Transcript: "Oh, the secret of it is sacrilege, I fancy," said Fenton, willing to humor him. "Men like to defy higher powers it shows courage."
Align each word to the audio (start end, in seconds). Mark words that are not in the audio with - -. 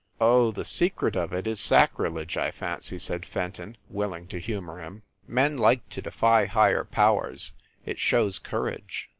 "Oh, 0.19 0.49
the 0.49 0.65
secret 0.65 1.15
of 1.15 1.31
it 1.31 1.45
is 1.45 1.59
sacrilege, 1.59 2.35
I 2.35 2.49
fancy," 2.49 2.97
said 2.97 3.23
Fenton, 3.23 3.77
willing 3.87 4.25
to 4.29 4.39
humor 4.39 4.81
him. 4.81 5.03
"Men 5.27 5.57
like 5.59 5.87
to 5.89 6.01
defy 6.01 6.45
higher 6.47 6.83
powers 6.85 7.53
it 7.85 7.99
shows 7.99 8.39
courage." 8.39 9.09